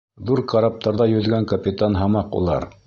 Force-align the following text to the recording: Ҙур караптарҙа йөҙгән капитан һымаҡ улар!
Ҙур 0.29 0.39
караптарҙа 0.53 1.07
йөҙгән 1.13 1.47
капитан 1.55 2.03
һымаҡ 2.03 2.39
улар! 2.43 2.71